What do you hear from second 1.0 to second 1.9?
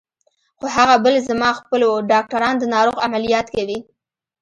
بل زما خپل